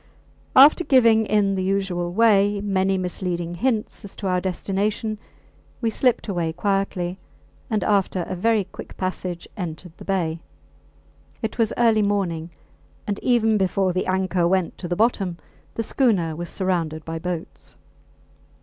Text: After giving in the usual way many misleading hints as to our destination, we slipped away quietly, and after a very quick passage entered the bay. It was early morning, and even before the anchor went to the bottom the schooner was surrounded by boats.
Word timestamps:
After 0.55 0.83
giving 0.83 1.27
in 1.27 1.53
the 1.53 1.61
usual 1.61 2.11
way 2.11 2.59
many 2.59 2.97
misleading 2.97 3.53
hints 3.53 4.03
as 4.03 4.15
to 4.15 4.25
our 4.25 4.41
destination, 4.41 5.19
we 5.79 5.91
slipped 5.91 6.27
away 6.27 6.53
quietly, 6.53 7.19
and 7.69 7.83
after 7.83 8.23
a 8.23 8.33
very 8.35 8.63
quick 8.63 8.97
passage 8.97 9.47
entered 9.55 9.91
the 9.97 10.05
bay. 10.05 10.39
It 11.43 11.59
was 11.59 11.71
early 11.77 12.01
morning, 12.01 12.49
and 13.05 13.19
even 13.21 13.59
before 13.59 13.93
the 13.93 14.07
anchor 14.07 14.47
went 14.47 14.75
to 14.79 14.87
the 14.87 14.95
bottom 14.95 15.37
the 15.75 15.83
schooner 15.83 16.35
was 16.35 16.49
surrounded 16.49 17.05
by 17.05 17.19
boats. 17.19 17.77